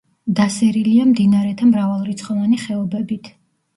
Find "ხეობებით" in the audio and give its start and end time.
2.67-3.35